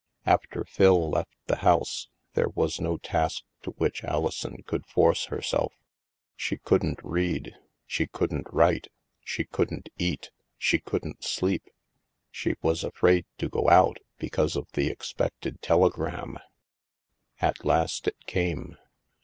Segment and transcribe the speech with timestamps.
[0.25, 5.73] After Phil left the house, there was no task to which Alison could force herself.
[6.35, 7.53] She couldn't read,
[7.85, 8.87] she couldn't write,
[9.23, 11.69] she couldn't eat, she couldn't sleep.
[12.31, 16.39] She was afraid to go out, because of the expected telegram.
[17.39, 18.77] At last it came.